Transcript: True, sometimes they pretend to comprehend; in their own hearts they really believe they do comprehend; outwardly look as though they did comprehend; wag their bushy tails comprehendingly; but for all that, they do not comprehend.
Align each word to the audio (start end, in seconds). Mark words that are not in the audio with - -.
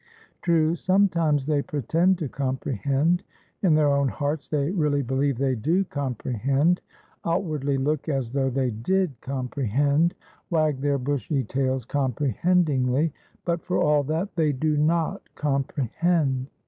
True, 0.41 0.73
sometimes 0.73 1.45
they 1.45 1.61
pretend 1.61 2.17
to 2.17 2.27
comprehend; 2.27 3.21
in 3.61 3.75
their 3.75 3.93
own 3.93 4.07
hearts 4.09 4.49
they 4.49 4.71
really 4.71 5.03
believe 5.03 5.37
they 5.37 5.53
do 5.53 5.83
comprehend; 5.83 6.81
outwardly 7.23 7.77
look 7.77 8.09
as 8.09 8.31
though 8.31 8.49
they 8.49 8.71
did 8.71 9.13
comprehend; 9.21 10.15
wag 10.49 10.81
their 10.81 10.97
bushy 10.97 11.43
tails 11.43 11.85
comprehendingly; 11.85 13.13
but 13.45 13.61
for 13.61 13.77
all 13.79 14.01
that, 14.01 14.35
they 14.35 14.51
do 14.51 14.75
not 14.75 15.21
comprehend. 15.35 16.47